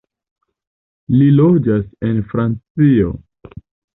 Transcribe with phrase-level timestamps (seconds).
[1.17, 3.13] Li loĝas en Francio.